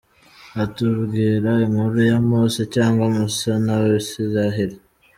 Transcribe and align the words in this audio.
Hatubwiira 0.57 1.51
inkuru 1.65 1.97
ya 2.09 2.17
Mose 2.29 2.61
cyangwa 2.73 3.05
Musa 3.15 3.51
n’abisiraheri. 3.65 4.77